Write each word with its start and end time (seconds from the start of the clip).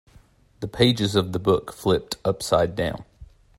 The 0.61 0.67
pages 0.67 1.15
of 1.15 1.31
the 1.31 1.37
book 1.37 1.71
flipped 1.71 2.17
upside 2.25 2.73
down. 2.75 3.05